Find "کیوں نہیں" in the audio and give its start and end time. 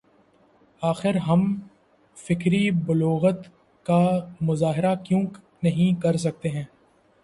5.03-6.01